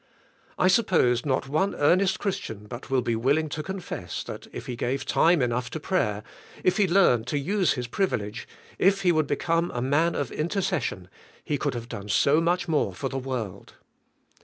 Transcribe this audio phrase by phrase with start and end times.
[0.57, 4.65] I suppose not one earnest Chris tian but will be willing to confess, that if
[4.65, 6.23] he gave time enough to prayer,
[6.63, 8.47] if he learned to use his privi lege,
[8.79, 11.07] if he would become a man of intercession,
[11.43, 13.73] he could have done so much more for the v\^orld.